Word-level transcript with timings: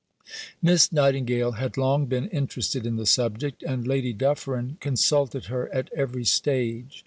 Miss 0.63 0.91
Nightingale 0.91 1.51
had 1.51 1.77
long 1.77 2.07
been 2.07 2.27
interested 2.29 2.87
in 2.87 2.95
the 2.95 3.05
subject, 3.05 3.61
and 3.61 3.85
Lady 3.85 4.13
Dufferin 4.13 4.77
consulted 4.79 5.45
her 5.45 5.71
at 5.71 5.93
every 5.95 6.25
stage. 6.25 6.99